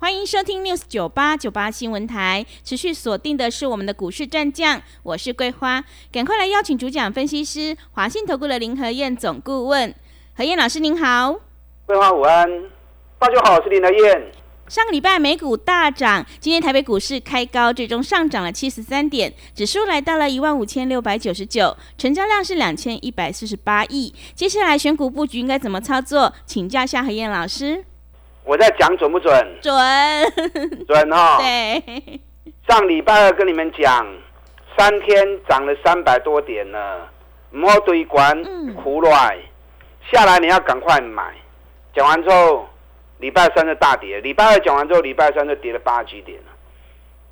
[0.00, 9.94] 欢迎收听 News 九八九八新闻台，持续锁定的是我们的股市战将，我是桂花，赶快来邀请主讲分析师华信投顾的林和燕总顾问，
[10.34, 11.38] 何燕老师您好，
[11.84, 12.48] 桂花午安，
[13.18, 14.32] 大家好，我是林和燕。
[14.68, 24.14] 上个礼拜美股大涨，今天台北股市开高，最终上涨了七十三点，指数来到了一万五千六百九十九，成交量是两千一百四十八亿。
[24.34, 26.32] 接下来选股布局应该怎么操作？
[26.46, 27.84] 请教一下何燕老师。
[28.50, 29.32] 我在讲准不准？
[29.62, 29.76] 准，
[30.88, 31.38] 准哈。
[31.38, 32.20] 对，
[32.66, 34.04] 上礼拜二跟你们讲，
[34.76, 37.06] 三天涨了三百多点呢，
[37.52, 39.38] 摸堆关胡乱
[40.10, 41.32] 下来，你要赶快买。
[41.94, 42.68] 讲完之后，
[43.18, 46.46] 礼拜三就大跌，礼拜二讲完之后，礼拜三就跌了八几点了。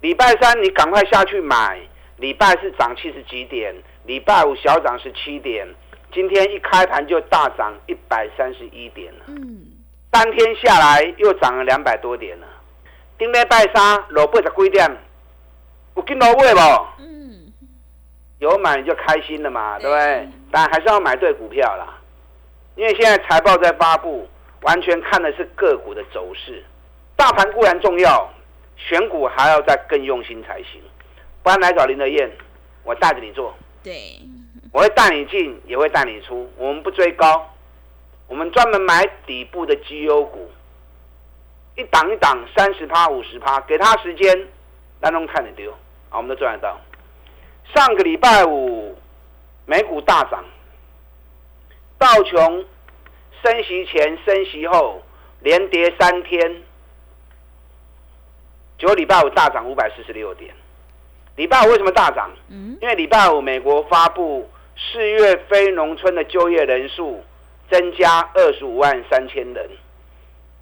[0.00, 1.80] 礼拜三你赶快下去买，
[2.18, 3.74] 礼拜四涨七十几点，
[4.04, 5.66] 礼拜五小涨十七点，
[6.14, 9.24] 今天一开盘就大涨一百三十一点了。
[9.26, 9.67] 嗯。
[10.12, 12.46] 三天下来又涨了两百多点了，
[13.18, 14.90] 顶礼拜三落八十几点，
[15.96, 16.60] 有进落位不？
[16.98, 17.52] 嗯，
[18.38, 20.28] 有买你就开心了嘛，对不对？
[20.50, 21.98] 但还是要买对股票啦，
[22.74, 24.26] 因为现在财报在发布，
[24.62, 26.64] 完全看的是个股的走势。
[27.14, 28.28] 大盘固然重要，
[28.76, 30.80] 选股还要再更用心才行。
[31.42, 32.30] 不然来找林德燕，
[32.82, 33.54] 我带着你做。
[33.82, 34.20] 对，
[34.72, 37.46] 我会带你进，也会带你出，我们不追高。
[38.28, 40.50] 我们专门买底部的绩优股，
[41.76, 44.46] 一档一档三十趴五十趴，给他时间，
[45.00, 45.72] 那能看得丢
[46.10, 46.78] 啊，我们都赚得到。
[47.74, 48.96] 上个礼拜五
[49.64, 50.44] 美股大涨，
[51.96, 52.64] 道琼
[53.42, 55.02] 升息前升息后
[55.40, 56.62] 连跌三天，
[58.76, 60.54] 九礼拜五大涨五百四十六点。
[61.36, 62.30] 礼拜五为什么大涨？
[62.48, 67.24] 嗯，因为礼拜五美国发布四月非农村的就业人数。
[67.70, 69.70] 增加二十五万三千人，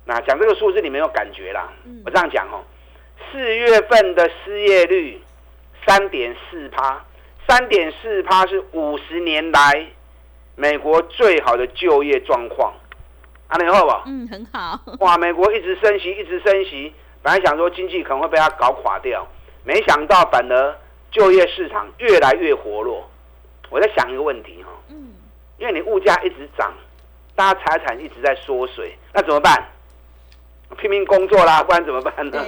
[0.05, 1.72] 那讲这个数字你没有感觉啦。
[2.05, 2.65] 我这样讲哦，
[3.31, 5.21] 四月份的失业率
[5.87, 7.05] 三点四趴，
[7.47, 9.87] 三点四趴是五十年来
[10.56, 12.75] 美国最好的就业状况。
[13.49, 14.11] 啊，你好不？
[14.11, 14.81] 嗯，很好。
[14.99, 16.93] 哇，美国一直升息，一直升息，
[17.23, 19.25] 本来想说经济可能会被它搞垮掉，
[19.65, 20.77] 没想到反而
[21.12, 23.09] 就业市场越来越活络。
[23.71, 25.15] 我在想一个问题哈，嗯，
[25.59, 26.73] 因为你物价一直涨。
[27.37, 29.69] 大家财产一直在缩水，那怎么办？
[30.79, 32.45] 拼命工作啦，不然怎么办呢？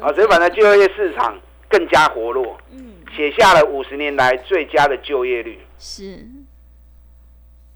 [0.00, 1.36] 啊， 所以反正就业市场
[1.68, 5.58] 更加活络，嗯，写下了五十年来最佳的就业率。
[5.78, 6.24] 是。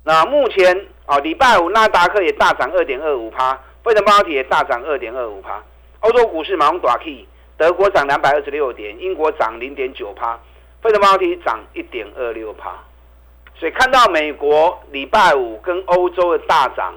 [0.04, 5.62] 那目前啊，礼拜五纳达克也大涨二点二五趴，费城半导体也大涨二点二五趴，
[6.00, 7.26] 欧洲股市马上大 K，
[7.56, 10.38] 德国涨两百二十六点，英国涨零点九趴，
[10.80, 12.78] 费城半导体涨一点二六趴。
[13.60, 16.94] 所以看到美国礼拜五跟欧洲的大涨，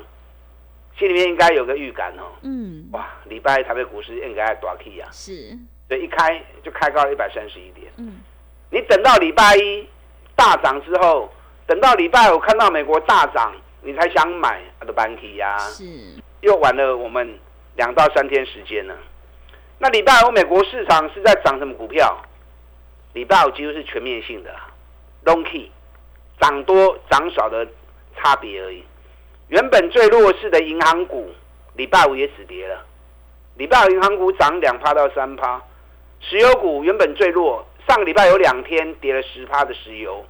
[0.98, 2.24] 心里面应该有个预感哦。
[2.42, 2.88] 嗯。
[2.94, 5.10] 哇，礼拜一台北股市应该大 key 啊。
[5.12, 5.58] 是。
[5.90, 7.92] 所以一开就开高了一百三十一点。
[7.98, 8.22] 嗯。
[8.70, 9.86] 你等到礼拜一
[10.38, 11.30] 大涨之后，
[11.68, 15.58] 等到礼拜五看到美国大涨，你才想买，啊，都搬 K 呀。
[15.60, 15.84] 是。
[16.40, 17.38] 又晚了我们
[17.76, 18.96] 两到三天时间呢。
[19.80, 22.18] 那礼拜五美国市场是在涨什么股票？
[23.12, 24.56] 礼拜五几乎是全面性的
[25.26, 25.70] ，Long Key。
[26.40, 27.68] 涨多涨少的
[28.16, 28.84] 差别而已。
[29.50, 31.30] 原本最弱势的银行股，
[31.76, 32.84] 礼拜五也止跌了。
[33.56, 35.62] 礼拜五银行股涨两趴到三趴。
[36.22, 40.26] 石油股原本最弱，上个礼拜有两天跌了十趴的石油，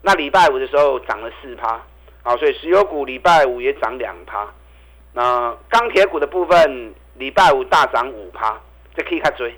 [0.00, 1.82] 那礼拜五的时候涨了四趴。
[2.22, 4.48] 好，所以石油股礼拜五也涨两趴。
[5.12, 8.58] 那钢铁股的部分，礼拜五大涨五趴，
[8.96, 9.54] 这可以看追。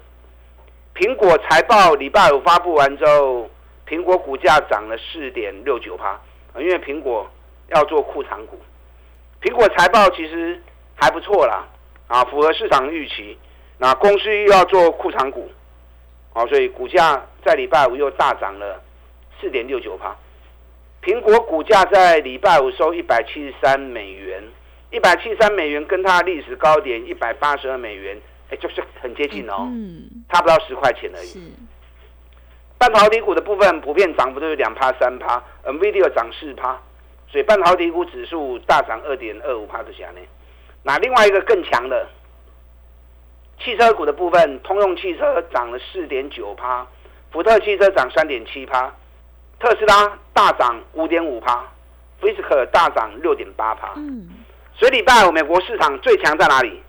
[0.94, 3.49] 苹果财报礼拜五发布完之后。
[3.87, 6.21] 苹果股价涨了四点六九趴，
[6.57, 7.31] 因为苹果
[7.69, 8.59] 要做库藏股。
[9.42, 10.60] 苹果财报其实
[10.95, 11.66] 还不错啦，
[12.07, 13.36] 啊，符合市场预期。
[13.77, 15.51] 那公司又要做库藏股，
[16.33, 18.81] 啊，所以股价在礼拜五又大涨了
[19.41, 20.16] 四点六九趴。
[21.03, 24.42] 苹果股价在礼拜五收一百七十三美元，
[24.91, 31.53] 一百七十三美元跟它历史高点一百八十二美元，哎，就是很接近哦，嗯，差不到十块钱而已。
[32.78, 36.78] 半导体股的部分普遍涨幅都是两趴三趴，NVIDIA 涨四趴，
[37.28, 40.21] 所以半导体股指数大涨二点二五趴的下呢。
[40.82, 42.06] 那另外一个更强的
[43.59, 46.86] 汽车股的部分，通用汽车涨了四点九趴，
[47.32, 48.92] 福特汽车涨三点七趴
[49.59, 51.65] 特斯拉大涨五点五趴，
[52.20, 53.92] 菲斯克大涨六点八趴。
[53.97, 54.28] 嗯，
[54.77, 56.82] 所以礼拜五美国市场最强在哪里？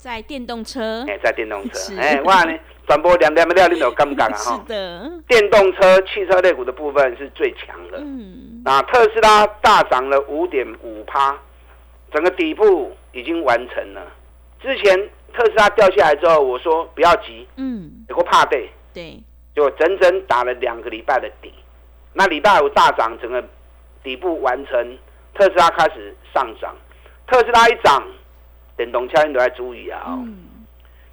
[0.00, 1.94] 在电动车，哎，在电动车是。
[2.00, 4.64] 哎，哇呢，转播两两不了，你有尴尬啊是 哈。
[4.66, 7.98] 的，电动车、汽车类股的部分是最强的。
[7.98, 11.36] 嗯，那特斯拉大涨了五点五趴，
[12.14, 14.00] 整个底部已经完成了。
[14.62, 14.98] 之前
[15.34, 19.22] 特斯拉掉下来之后，我说不要急，嗯，有个怕对，对，
[19.54, 21.52] 就整整打了两个礼拜的底。
[22.14, 23.44] 那礼拜五大涨，整个
[24.02, 24.98] 底部完成，
[25.34, 26.74] 特斯拉开始上涨。
[27.26, 28.02] 特斯拉一涨，
[28.80, 30.24] 电动车你都在注意啊、哦。
[30.24, 30.38] 嗯，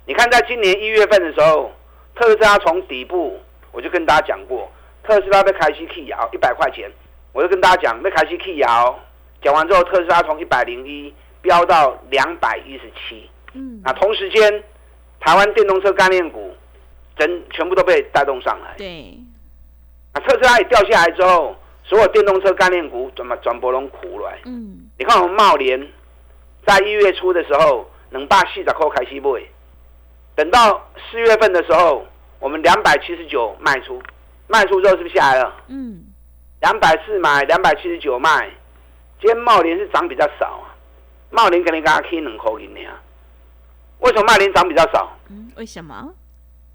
[0.05, 1.69] 你看，在今年一月份的时候，
[2.15, 3.37] 特斯拉从底部，
[3.73, 4.71] 我就跟大家讲过，
[5.03, 6.89] 特斯拉被开西 K 摇一百块钱，
[7.33, 8.97] 我就跟大家讲被开西 K 摇。
[9.41, 13.29] 讲完之后，特斯拉从一百零一飙到两百一十七。
[13.51, 14.63] 嗯，那同时间，
[15.19, 16.55] 台湾电动车概念股
[17.17, 18.75] 整全部都被带动上来。
[18.77, 19.13] 对，
[20.13, 21.53] 那特斯拉也掉下来之后，
[21.83, 24.39] 所有电动车概念股怎么转播龙苦来？
[24.45, 25.77] 嗯，你看我们茂联
[26.67, 29.41] 在一月初的时候，能把四十块开始买，
[30.35, 32.05] 等到四月份的时候，
[32.39, 34.03] 我们两百七十九卖出，
[34.47, 35.55] 卖出之后是不是下来了？
[35.69, 36.03] 嗯，
[36.59, 38.51] 两百四买，两百七十九卖。
[39.21, 40.75] 今天茂林是涨比较少啊，
[41.31, 42.81] 茂联给你刚刚 K 两块银呢。
[43.99, 45.17] 为什么茂林涨比较少？
[45.29, 46.13] 嗯，为什么？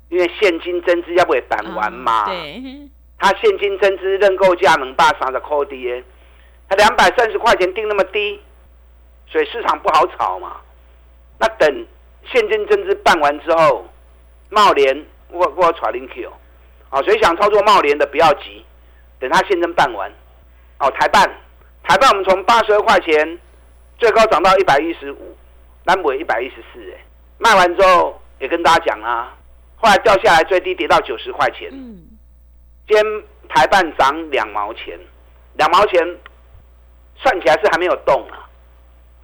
[0.09, 2.25] 因为现金增资要不会板完嘛。
[2.31, 6.03] 嗯对，它现金增资认购价能把三十块低，
[6.69, 8.41] 它两百三十块钱定那么低，
[9.33, 10.59] 所以市场不好炒嘛。
[11.39, 11.87] 那等
[12.31, 13.89] 现金增资办完之后，
[14.51, 16.31] 茂联我我传零 Q，
[16.91, 18.63] 啊，所以想操作茂联的不要急，
[19.19, 20.13] 等它现金办完。
[20.79, 21.27] 哦，台办，
[21.83, 23.39] 台办我们从八十二块钱
[23.97, 25.37] 最高涨到一百一十五，
[25.85, 27.01] 南北一百一十四，哎，
[27.39, 29.35] 卖完之后也跟大家讲啊，
[29.77, 31.71] 后来掉下来最低跌到九十块钱。
[31.73, 32.03] 嗯，
[32.87, 33.05] 今天
[33.49, 34.99] 台办涨两毛钱，
[35.55, 35.99] 两毛钱
[37.17, 38.42] 算起来是还没有动啊。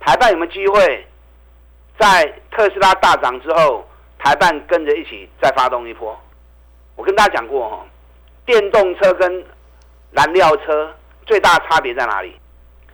[0.08, 1.06] 台办有没有机会
[2.00, 3.86] 在特斯拉大涨之后，
[4.18, 6.18] 台办跟着一起再发动一波？
[6.96, 7.84] 我跟大家讲过哈，
[8.46, 9.44] 电动车跟
[10.12, 10.96] 燃料车
[11.26, 12.34] 最大差别在哪里？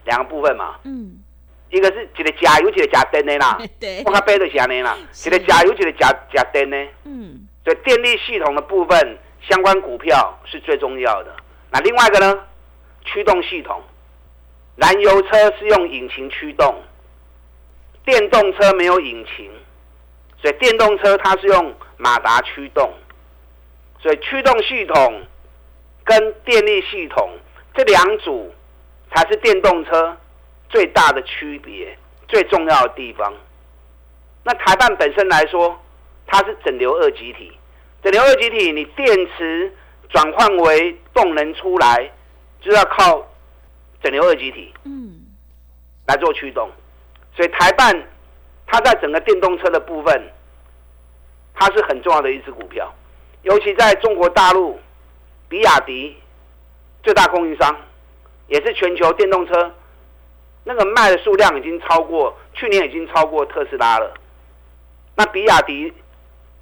[0.07, 1.21] 两个部分嘛，嗯，
[1.71, 3.61] 一个是一个加油，一个加电的啦。
[3.79, 6.77] 对我，看背的是安尼啦，是一个加油，一个加加电的。
[7.05, 11.33] 嗯，所以电力系统的部分相关股票是最重要的。
[11.71, 12.41] 那另外一个呢，
[13.05, 13.81] 驱动系统，
[14.75, 16.75] 燃油车是用引擎驱动，
[18.05, 19.51] 电动车没有引擎，
[20.41, 22.93] 所以电动车它是用马达驱动，
[23.99, 25.23] 所以驱动系统
[26.05, 27.31] 跟电力系统
[27.75, 28.53] 这两组
[29.15, 30.17] 才是电动车
[30.69, 31.97] 最大的区别，
[32.29, 33.33] 最重要的地方。
[34.43, 35.81] 那台办本身来说，
[36.27, 37.51] 它是整流二极体，
[38.03, 39.09] 整流二极体，你电
[39.39, 39.73] 池
[40.11, 42.11] 转换为动能出来，
[42.61, 43.27] 就要靠
[44.03, 45.23] 整流二极体嗯，
[46.07, 46.71] 来做驱动。
[47.37, 48.09] 所以台办
[48.67, 50.33] 它在整个电动车的部分，
[51.55, 52.93] 它是很重要的一只股票，
[53.43, 54.79] 尤其在中国大陆，
[55.49, 56.17] 比亚迪
[57.03, 57.77] 最大供应商，
[58.47, 59.75] 也是全球电动车
[60.63, 64.15] 那个卖的数量已经超过去年已经超过特斯拉了。
[65.17, 65.93] 那比亚迪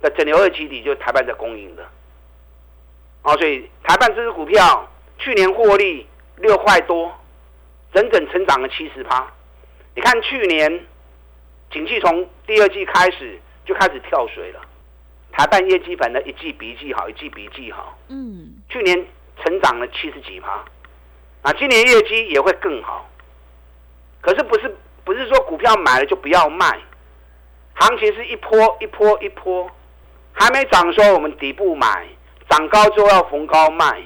[0.00, 1.86] 的整流二极体就是台办在供应的，
[3.22, 7.12] 哦，所以台办这只股票去年获利六块多，
[7.94, 9.30] 整整成长了七十趴。
[9.94, 10.86] 你看去年
[11.70, 14.60] 景气从第二季开始就开始跳水了，
[15.32, 17.96] 台办业绩反正一季比一季好，一季比一季好。
[18.08, 19.06] 嗯，去年
[19.42, 20.64] 成长了七十几趴，
[21.42, 23.08] 啊，今年业绩也会更好。
[24.20, 26.78] 可是不是不是说股票买了就不要卖，
[27.74, 29.70] 行情是一波一波一波，
[30.32, 32.06] 还没涨的时候我们底部买，
[32.48, 34.02] 涨高之后要逢高卖，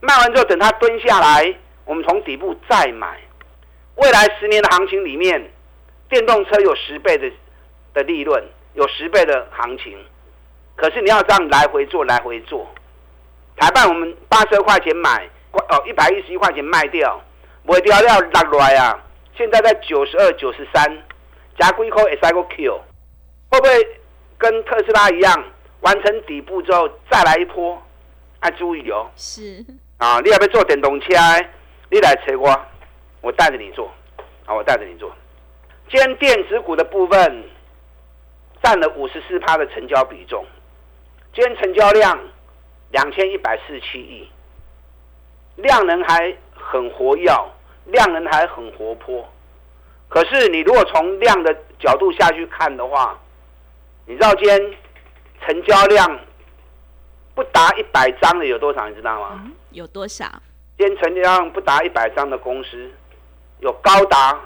[0.00, 3.18] 卖完之后等它蹲下来，我们从底部再买。
[4.00, 5.50] 未来十年的行情里面，
[6.08, 7.30] 电动车有十倍的
[7.92, 8.42] 的利润，
[8.72, 9.98] 有十倍的行情，
[10.74, 12.66] 可是你要这样来回做，来回做。
[13.56, 17.22] 台办我们八十二块钱买，哦一百一十一块钱卖掉，
[17.64, 18.98] 卖掉要落来啊！
[19.36, 21.02] 现在在九十二、九十三，
[21.58, 22.80] 加几口也塞个 Q，
[23.50, 24.00] 会不会
[24.38, 25.44] 跟特斯拉一样，
[25.80, 27.80] 完成底部之后再来一波？
[28.42, 29.10] 要注意哦！
[29.14, 29.62] 是，
[29.98, 31.08] 啊，你要不要做电动车？
[31.90, 32.48] 你来找我，
[33.20, 33.90] 我带着你做，
[34.46, 35.12] 啊，我带着你做。
[35.90, 37.44] 今天电子股的部分
[38.62, 40.44] 占了五十四趴的成交比重，
[41.34, 42.18] 今天成交量
[42.90, 44.28] 两千一百四十七亿，
[45.56, 47.30] 量能还很活跃，
[47.86, 49.28] 量能还很活泼。
[50.08, 53.18] 可是你如果从量的角度下去看的话，
[54.06, 54.74] 你知道今天
[55.44, 56.20] 成交量
[57.34, 58.88] 不达一百张的有多少？
[58.88, 59.40] 你知道吗？
[59.44, 60.26] 嗯，有多少？
[60.78, 62.90] 今天成交量不达一百张的公司，
[63.60, 64.38] 有高达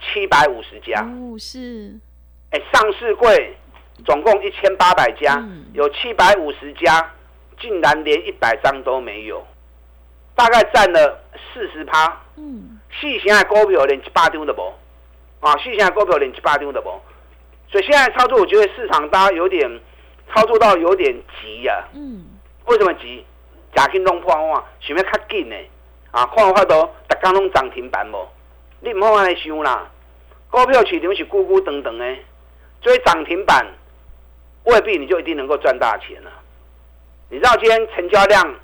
[0.00, 1.00] 七百五十家。
[1.02, 1.98] 哦，是，
[2.50, 3.56] 哎，上市柜
[4.04, 7.10] 总共一千八百家，嗯有七百五十家
[7.60, 9.44] 竟然连一百张都没有，
[10.34, 11.20] 大概占了
[11.52, 12.20] 四十趴。
[12.36, 14.74] 嗯，细型的股票连一百张都无，
[15.40, 17.00] 啊，细型的股票连一百张都无。
[17.70, 19.68] 所以现在操作，我觉得市场大家有点
[20.32, 22.24] 操作到有点急呀、嗯，
[22.66, 23.24] 为什么急？
[23.74, 25.56] 假金弄破话，想要较紧呢？
[26.10, 28.26] 啊，看有法度，逐工拢涨停板无？
[28.80, 29.90] 你唔好安尼想啦。
[30.50, 32.16] 股票市场是咕咕等等的，
[32.80, 33.66] 追涨停板
[34.64, 36.30] 未必你就一定能够赚大钱了。
[37.30, 38.54] 你知道今天成交量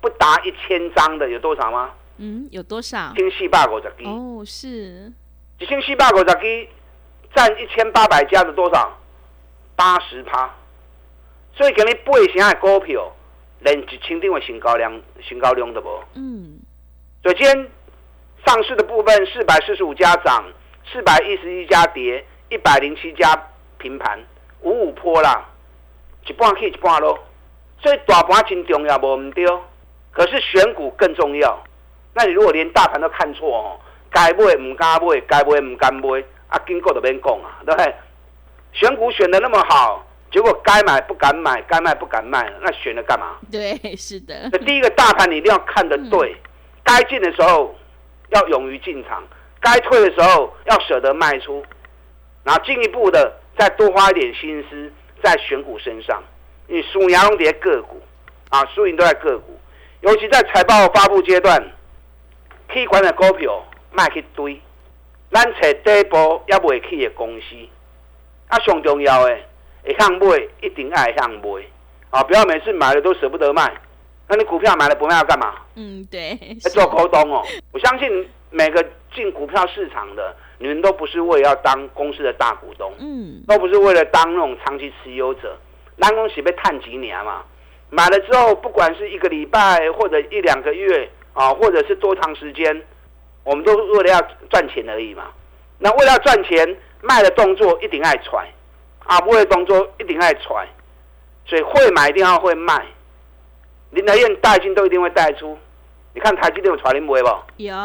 [0.00, 1.90] 不达一千张的有多少吗？
[2.18, 3.18] 嗯，有多少一？
[3.18, 5.12] 千四百五十支，哦，是，
[5.58, 6.68] 一千四百五十支
[7.34, 8.98] 占一千八百家的多少？
[9.76, 10.54] 八十趴。
[11.54, 13.10] 所以今日八成的股票
[13.60, 16.04] 连一千张的成交量、成交量都无。
[16.14, 16.60] 嗯，
[17.22, 17.70] 所以今天
[18.50, 20.44] 上市的部分四百四十五家涨，
[20.92, 23.32] 四百一十一家跌，一百零七家
[23.78, 24.18] 平盘，
[24.62, 25.48] 五五坡啦，
[26.26, 27.16] 一半去一半咯。
[27.80, 29.46] 所以大盘真重要，无唔对。
[30.10, 31.56] 可是选股更重要。
[32.12, 33.78] 那你如果连大盘都看错哦，
[34.10, 37.94] 该买唔敢买，该买唔敢买，啊，经过就免讲啊，对不对？
[38.72, 43.36] 选股选的那么好，结果该买不敢买，该卖不敢卖，那选了干嘛？
[43.48, 46.34] 对，是的那，第一个大盘你一定要看得对，
[46.82, 47.72] 该进的时候
[48.30, 49.22] 要勇于进场，
[49.60, 51.64] 该退的时候要舍得卖出，
[52.44, 56.22] 然后进一步的再多花一点心思在选股身上。
[56.68, 58.00] 因为输赢拢跌个股
[58.48, 59.58] 啊，输赢都在个股，
[60.02, 61.60] 尤其在财报发布阶段，
[62.72, 63.60] 可以管的股票
[63.90, 64.60] 卖去堆，
[65.32, 67.56] 咱找底部也未去的公司，
[68.46, 69.36] 啊，上重要的
[69.82, 71.62] 会向买，一定爱向买
[72.10, 73.72] 啊，不要每次买了都舍不得卖。
[74.30, 75.54] 那你股票买了不卖要干嘛？
[75.74, 77.42] 嗯，对，要做沟通哦。
[77.72, 78.80] 我相信每个
[79.12, 85.58] 进股票市场的，你们都不是为了要当公司的大股东，嗯，都不是为了当那种长期持有者。
[86.00, 87.42] 咱恭喜被探几年嘛，
[87.90, 92.82] 买了之后，不管是一个礼拜或者一两个月啊，或者是多长时间，
[93.42, 95.24] 我们都是为了要赚钱而已嘛。
[95.78, 98.48] 那为了要赚钱，卖的动作一定爱揣，
[99.06, 100.68] 啊，不会动作一定爱揣，
[101.46, 102.86] 所以会买一定要会卖。
[103.90, 105.58] 林德燕带进都一定会带出。
[106.12, 107.42] 你看台积电有传恁买无？
[107.56, 107.76] 有，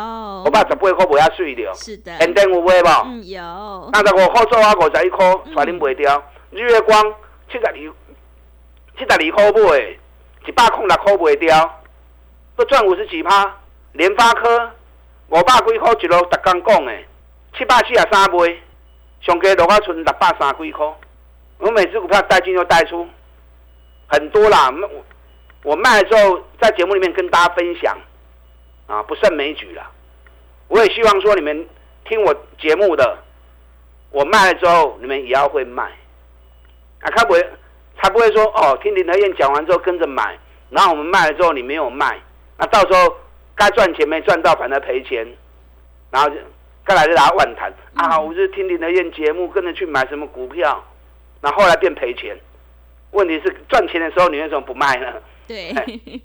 [0.45, 1.74] 我把十八块卖啊水了。
[1.75, 3.03] 是的，现电有买无？
[3.05, 6.24] 嗯，有，三十五块做啊，五十一块传恁卖掉。
[6.50, 7.03] 日月光
[7.51, 9.97] 七十二七十二块买，
[10.47, 11.81] 一百空六块卖掉，
[12.55, 13.55] 都赚五十几趴。
[13.93, 14.71] 联发科
[15.29, 16.97] 五百几块一路，逐工讲的，
[17.57, 18.57] 七百四十三卖，
[19.21, 20.85] 上加落啊剩六百三几块。
[21.59, 23.07] 我每只股票带进又带出，
[24.07, 24.74] 很多啦。
[25.65, 27.98] 我我卖了之后，在节目里面跟大家分享，
[28.88, 29.91] 啊，不胜枚举了。
[30.69, 31.67] 我也希望说你们
[32.07, 33.17] 听我节目的，
[34.10, 35.84] 我卖了之后，你们也要会卖，
[37.01, 37.50] 啊，他不会，
[38.01, 42.17] 才不会说哦，听林德燕讲完之后跟着买，然后我们卖了之后你没有卖，
[42.57, 43.13] 那到时候
[43.53, 45.27] 该赚钱没赚到，反而赔钱，
[46.10, 46.36] 然后就
[46.86, 47.74] 该来就拿万谈。
[47.95, 50.81] 啊，我是听林德燕节目跟着去买什么股票，
[51.41, 52.38] 那后后来变赔钱，
[53.12, 55.12] 问题是赚钱的时候你为什么不卖呢？
[55.47, 55.73] 对，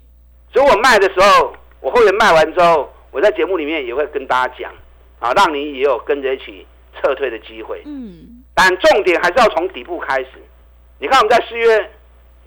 [0.52, 4.72] 所以我卖的时候，我会员卖完之后，我在节目里面也会跟大家讲，
[5.18, 6.66] 啊，让你也有跟着一起
[7.00, 7.82] 撤退的机会。
[7.86, 10.28] 嗯，但重点还是要从底部开始。
[10.98, 11.90] 你看我们在四月，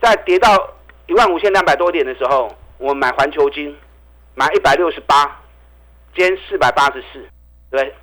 [0.01, 0.73] 在跌到
[1.07, 3.75] 一万五千两百多点的时候，我们买环球金，
[4.35, 5.41] 买一百六十八，
[6.15, 7.25] 今天四百八十四，
[7.71, 7.93] 对，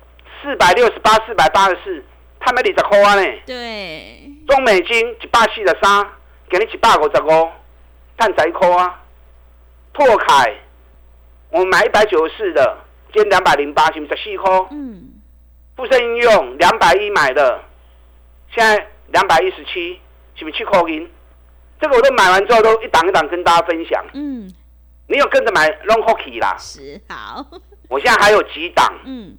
[0.41, 2.03] 四百六十八、四百八十四，
[2.39, 3.23] 他没二十块啊呢。
[3.45, 6.05] 对，中美金一百四十三，
[6.49, 7.49] 给你一百五十五，
[8.21, 9.01] 赚十一块啊。
[9.93, 10.53] 拓凯，
[11.49, 12.77] 我们买一百九十四的，
[13.11, 14.67] 今天两百零八，是不是十四块？
[14.69, 15.09] 嗯，
[15.75, 17.59] 富盛应用两百一买的，
[18.53, 19.99] 现在两百一十七，
[20.35, 21.09] 是不是七块银？
[21.79, 24.05] 这个我都买完之后，都一档一档跟大家分享。
[24.13, 24.53] 嗯，
[25.07, 26.55] 你有跟着买 Long Hockey 啦？
[26.59, 27.43] 是好，
[27.89, 29.35] 我现在还有几档，嗯，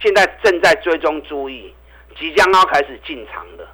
[0.00, 1.74] 现在正在追踪注意，
[2.18, 3.66] 即将要开始进场的。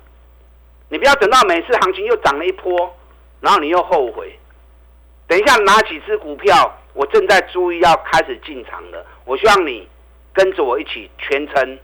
[0.88, 2.96] 你不要等到每次行情又涨了一波，
[3.40, 4.38] 然后你又后悔。
[5.26, 9.04] 等一下拿几只股票，我正在注意要开始进场了。
[9.24, 9.88] 我希望你
[10.32, 11.78] 跟着我一起全程，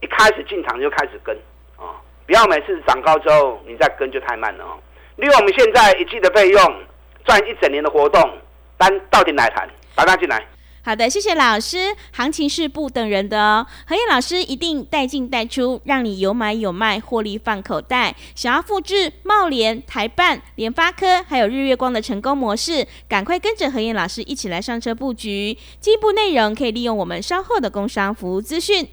[0.00, 1.36] 一开始进场就开始跟
[1.76, 1.94] 啊、
[2.26, 4.78] 不要每次涨高之后你再跟就太慢了哦。
[5.16, 6.82] 利用我们现在一季的费用
[7.24, 8.20] 赚一整年的活动，
[8.76, 10.44] 单到底来谈，把它进来。
[10.86, 11.96] 好的，谢谢老师。
[12.12, 18.14] 行情是不等人的哦，何燕老师一定带进带出，让你有买有卖，获利放口袋。
[18.36, 25.58] 想要复制茂联、台办、联发科还有日月光的成功模式，赶快跟着何燕老师一起来上车布局。
[25.80, 28.88] 进一步内容可以利用我们稍后的工商服务资讯。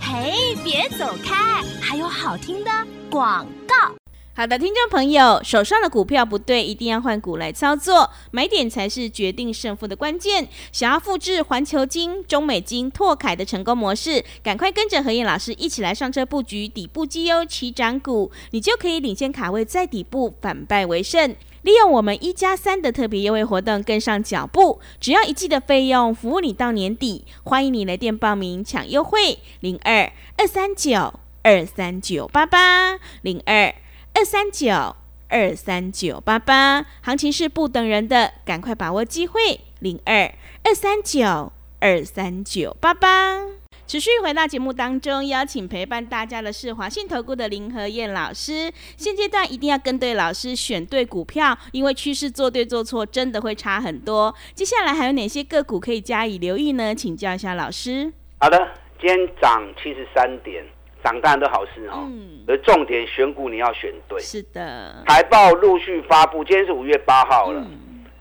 [0.00, 2.70] 嘿，别走开，还有好听的
[3.08, 3.94] 广告。
[4.38, 10.46] 好的，听众朋友，手上的股票不对，一定要换股来操作，买点才是决定胜负的关键。
[10.70, 21.34] 想要复制环球金、中美金、拓凯的成功模式，赶快跟着何燕老师一起来上车布局底部绩优起涨股，你就可以领先卡位在底部，反败为胜。
[21.62, 27.24] 利用我们一加三的特别优惠活动，跟上脚步，只要一季的费用，服务你到年底。
[27.42, 33.74] 欢迎你来电报名抢优惠，零二二三九二三九八八零二。
[34.18, 34.96] 二三九
[35.28, 39.60] 二三九八八，行情是不等人的，赶快把握机会。
[39.78, 40.34] 零二
[40.64, 43.38] 二三九二三九八八，
[43.86, 48.72] 持续回到节目当中，邀请陪伴大家的是华信投顾的林和燕老师。
[48.96, 54.34] 现阶段一定要跟对老师，选对股票，因为趋势做对做错真的会差很多。
[54.52, 56.92] 接下来还有哪些个股可以加以留意呢？
[56.92, 58.12] 请教一下老师。
[58.40, 58.58] 好的，
[59.00, 60.66] 今天涨七十三点。
[61.08, 62.06] 涨当然都好事哦，
[62.46, 64.20] 而重点选股你要选对。
[64.20, 67.64] 是的，财报陆续发布，今天是五月八号了，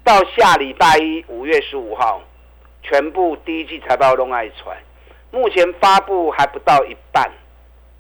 [0.04, 2.22] 到下礼拜一五月十五号，
[2.82, 4.78] 全部第一季财报都爱出来。
[5.32, 7.30] 目前发布还不到一半，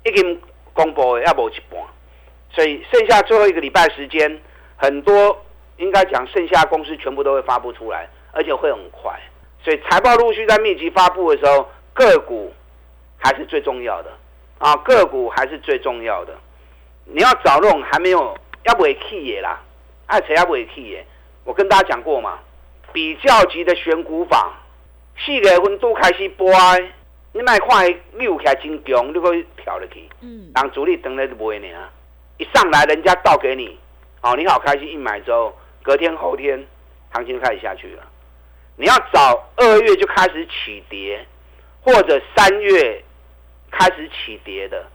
[0.05, 0.41] 已经
[0.73, 1.81] 公布要无一半，
[2.51, 4.39] 所以剩下最后一个礼拜时间，
[4.77, 5.37] 很多
[5.77, 9.19] 应该讲剩下公司全部都会发布出来，而且会很快。
[9.61, 12.53] 所以财报陆续在密集发布的时候，个股
[13.17, 14.11] 还是最重要的。
[14.59, 16.33] 啊，个股还是最重要的。
[17.05, 19.61] 你要找那种还没有要尾气的啦，
[20.07, 20.99] 爱谁要尾气的？
[21.45, 22.39] 我跟大家讲过嘛，
[22.91, 24.51] 比较级的选股法，
[25.17, 26.51] 四月份都开始播，
[27.31, 30.09] 你卖看六起来真强，你可以跳入去。
[30.21, 30.51] 嗯。
[30.53, 31.89] 当主力等来就买呢，
[32.37, 33.79] 一上来人家倒给你，
[34.21, 36.65] 哦，你好开心，一买之后，隔天后天
[37.11, 38.03] 行情开始下去了。
[38.75, 41.25] 你要找二月就开始起跌，
[41.81, 43.03] 或者三月。
[43.71, 44.85] 开始起跌的，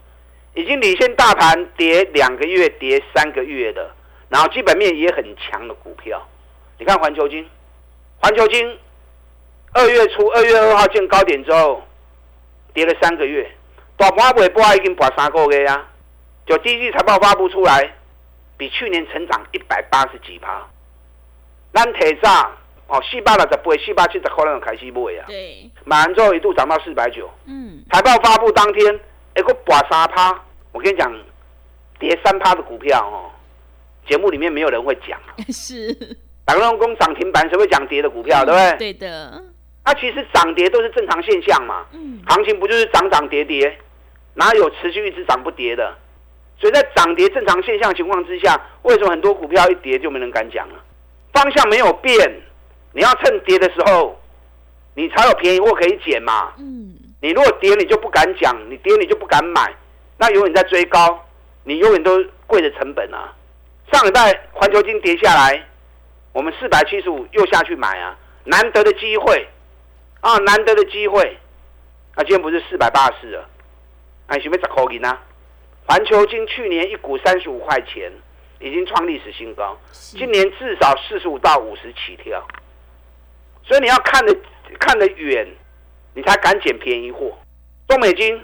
[0.55, 3.91] 已经领先大盘跌两个月、跌三个月的，
[4.29, 6.21] 然后基本面也很强的股票。
[6.77, 7.47] 你看环球金，
[8.19, 8.77] 环球金
[9.73, 11.81] 二月初二月二号见高点之后，
[12.73, 13.49] 跌了三个月，
[13.95, 15.89] 大盘尾波已经破三个月啊，
[16.45, 17.93] 就第一季财报发布出来，
[18.57, 20.67] 比去年成长一百八十几趴。
[21.73, 22.51] 咱提早
[22.93, 25.25] 哦，四百六十八、四百七十可能开始买啊。
[25.25, 25.67] 对。
[25.83, 27.27] 买完之后一度涨到四百九。
[27.47, 27.83] 嗯。
[27.91, 28.99] 财报发布当天，
[29.35, 30.39] 一个刮三趴。
[30.71, 31.11] 我跟你讲，
[31.97, 33.31] 跌三趴的股票哦，
[34.07, 35.19] 节目里面没有人会讲。
[35.51, 35.91] 是。
[36.45, 38.45] 打个工涨停板，谁会讲跌的股票？
[38.45, 38.77] 对不对？
[38.77, 39.43] 对的。
[39.85, 41.87] 那其实涨跌都是正常现象嘛。
[41.93, 42.21] 嗯。
[42.27, 43.75] 行情不就是涨涨跌跌？
[44.35, 45.97] 哪有持续一直涨不跌的？
[46.59, 50.75] 所以在涨跌正常现象情况之下，为什么很多股票一跌就没人敢讲了？
[51.33, 52.15] 方向没有变。
[52.93, 54.17] 你要趁跌的时候，
[54.95, 56.53] 你才有便宜货可以捡嘛。
[56.57, 59.73] 嗯，你如果跌，你就不敢讲；你跌，你就不敢买，
[60.17, 61.25] 那永远在追高，
[61.63, 63.33] 你永远都贵的成本啊。
[63.91, 65.65] 上礼拜环球金跌下来，
[66.31, 69.47] 我们四百七十五又下去买啊，难得的机会
[70.21, 71.37] 啊，难得的机会。
[72.15, 73.49] 啊今天不是四百八十四了？
[74.27, 75.19] 哎，准备十块银啊？
[75.87, 78.11] 环球金去年一股三十五块钱，
[78.59, 82.45] 已经创历史新高，今年至少四十五到五十起跳。
[83.65, 84.35] 所以你要看得
[84.79, 85.47] 看得远，
[86.13, 87.31] 你才敢捡便宜货。
[87.87, 88.39] 中美金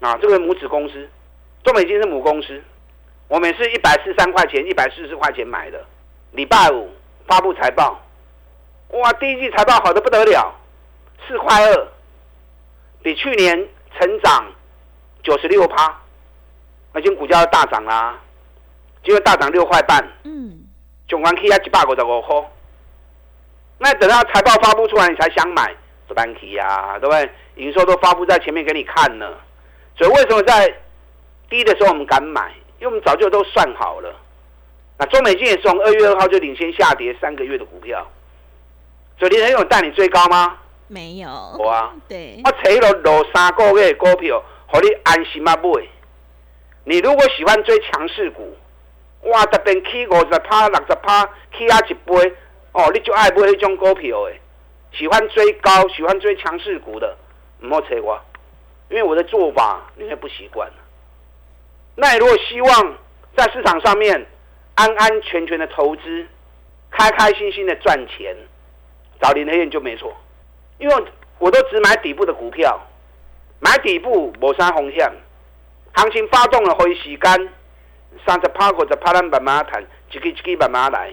[0.00, 1.08] 啊，这个母子公司，
[1.62, 2.62] 中美金是母公司，
[3.28, 5.84] 我们是一百四三块钱、一百四十块钱买的。
[6.32, 6.90] 礼拜五
[7.26, 8.00] 发布财报，
[8.88, 10.54] 哇，第一季财报好的不得了，
[11.26, 11.88] 四块二，
[13.02, 14.44] 比去年成长
[15.22, 16.00] 九十六趴，
[16.92, 18.18] 那今股价大涨啦，
[19.02, 20.66] 今天大涨六块半，嗯，
[21.08, 22.50] 总关 K 啊一百五十五块。
[23.82, 25.74] 那等到财报发布出来，你才想买，
[26.06, 27.30] 是班奇呀，对不对？
[27.56, 29.40] 营收都发布在前面给你看了，
[29.96, 30.70] 所以为什么在
[31.48, 32.52] 低的时候我们敢买？
[32.78, 34.14] 因为我们早就都算好了。
[34.98, 38.06] 那中美金也是从二月二号就领先下跌三个月的股票，
[39.18, 40.58] 所以你很有带你追高吗？
[40.86, 41.28] 没有。
[41.58, 42.38] 我啊， 对。
[42.44, 45.82] 我扯了落三个月的股票，让你安心啊买。
[46.84, 48.54] 你如果喜欢追强势股，
[49.22, 51.24] 哇，这边起五十趴、六十趴，
[51.56, 52.34] 起啊一倍。
[52.72, 54.40] 哦，你就爱买那种股票诶，
[54.92, 57.16] 喜欢追高、喜欢追强势股的，
[57.60, 58.20] 唔好扯我，
[58.88, 60.70] 因为我的做法你也不习惯。
[61.96, 62.94] 那你如果希望
[63.36, 64.26] 在市场上面
[64.76, 66.26] 安安全全的投资，
[66.90, 68.36] 开开心心的赚钱，
[69.20, 70.16] 找林黑燕就没错。
[70.78, 71.04] 因为
[71.38, 72.80] 我都只买底部的股票，
[73.58, 75.10] 买底部无啥风险。
[75.92, 77.48] 行情发动了，可以时间
[78.24, 81.12] 三十趴或者趴咱慢慢谈，一支一支慢慢来。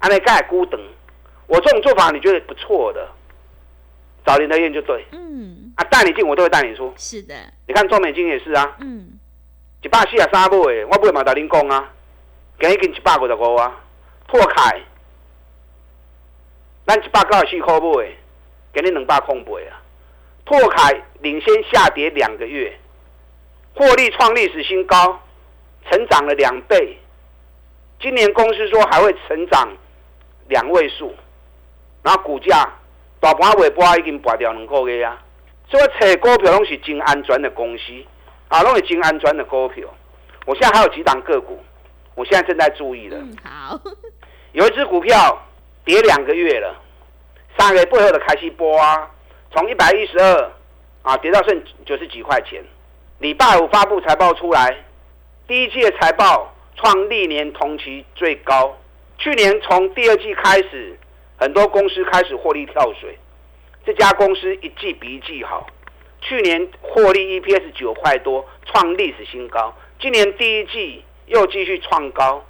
[0.00, 0.80] 安尼盖孤等，
[1.46, 3.08] 我这种做法你觉得不错的，
[4.26, 5.04] 找林德燕就对。
[5.12, 6.92] 嗯，啊，带你进我都会带你出。
[6.96, 7.34] 是的，
[7.68, 9.18] 你看中美金也是啊，嗯，
[9.82, 11.90] 一百四十三买的，我买嘛甲恁讲啊，
[12.58, 13.78] 今已经一百五十五啊，
[14.26, 14.80] 破开，
[16.86, 18.08] 咱一百九十四块买的，
[18.74, 19.82] 今日两百空八啊，
[20.44, 22.74] 破开领先下跌两个月，
[23.74, 25.20] 获利创历史新高，
[25.90, 26.96] 成长了两倍。
[28.00, 29.68] 今年公司说还会成长
[30.50, 31.14] 两位数，
[32.02, 32.68] 然后股价
[33.20, 35.16] 大盘尾波已经拔掉两个月啊，
[35.68, 37.84] 所以找股票拢是真安全的公司。
[38.48, 39.86] 啊，拢是真安全的股票。
[40.44, 41.60] 我现在还有几档个股，
[42.16, 43.16] 我现在正在注意的。
[43.16, 43.80] 嗯，好，
[44.50, 45.40] 有一只股票
[45.84, 46.74] 跌两个月了，
[47.56, 49.08] 三个月背后的开始波啊，
[49.54, 50.50] 从一百一十二
[51.02, 52.60] 啊跌到剩九十几块钱。
[53.20, 54.76] 礼拜五发布财报出来，
[55.46, 58.76] 第一季的财报创历年同期最高。
[59.20, 60.98] 去年从第二季开始，
[61.36, 63.18] 很多公司开始获利跳水，
[63.84, 65.66] 这家公司一季比一季好。
[66.22, 69.74] 去年获利 EPS 九块多，创历史新高。
[70.00, 72.42] 今年第一季又继续创高，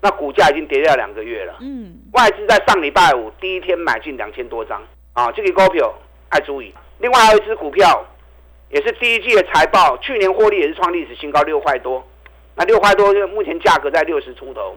[0.00, 1.58] 那股价已经跌掉两个月了。
[1.60, 4.82] 嗯，外资在上礼拜五第一天买进两千多张
[5.12, 5.92] 啊，这个股票
[6.30, 6.72] 爱注意。
[7.00, 8.02] 另外还有一只股票，
[8.70, 12.02] 也是第一季的财报，去年获利也是创历史新高六块多，
[12.54, 14.74] 那六块多就目前价格在六十出头。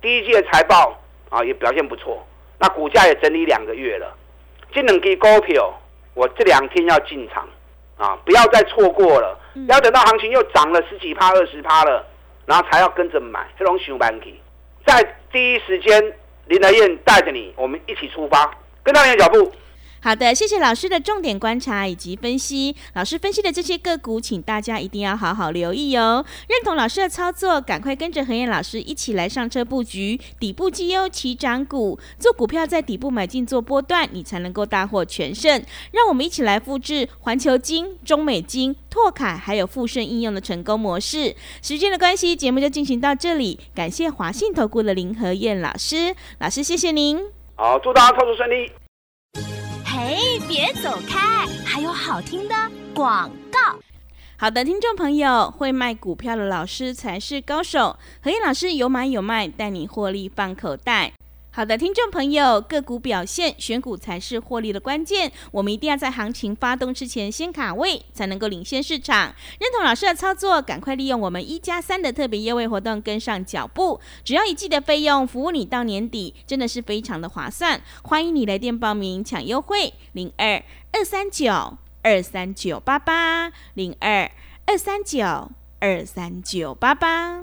[0.00, 2.26] 第一季的财报啊也表现不错，
[2.58, 4.16] 那股价也整理两个月了。
[4.72, 5.72] 这两支股票
[6.14, 7.48] 我这两天要进场
[7.96, 12.06] 啊，不要再错过了，要等到行情又涨了十几趴、二十趴了，
[12.46, 14.40] 然后才要跟着买，这种熊板起。
[14.86, 16.12] 在第一时间，
[16.46, 18.50] 林德燕带着你，我们一起出发，
[18.82, 19.52] 跟上你的脚步。
[20.02, 22.74] 好的，谢谢老师的重点观察以及分析。
[22.94, 26.24] 老师分析的这些个股，请大家一定要好好留意哦。
[26.48, 35.62] 认同老师的操作，赶快跟着何燕老师一起来上车布局底部绩优起涨股，做股票在底部买进做波段，你才能够大获全胜。
[35.92, 41.36] 让我们一起来复制环球金、中美金、拓凯还有富盛应用的成功模式。
[41.60, 43.60] 时间的关系，节目就进行到这里。
[43.74, 47.20] 感谢华信投顾的林何燕老师，老师谢谢您。
[47.54, 48.72] 好，祝大家操作顺利。
[50.10, 50.16] 哎，
[50.48, 52.54] 别走开，还有好听的
[52.92, 53.78] 广告。
[54.36, 57.96] 好的，听众朋友，会卖股票的老师才是高手。
[58.20, 61.12] 何燕老师有买有卖，带你获利放口袋。
[61.52, 65.32] 好的，听众朋友，个股表现，选股才是获利的关键。
[65.50, 69.34] 我们一定要在行情发动之前先卡位，才能够领先市场。
[69.58, 74.00] 认同老师的操作，赶快利用我们一加三的特别优惠活动跟上脚步。
[74.22, 77.82] 只要一季的费用，服务你到年底，真的是非常的划算。
[78.04, 84.30] 欢迎你来电报名抢优惠，零二二三九二三九八八零二
[84.66, 87.42] 二三九二三九八八。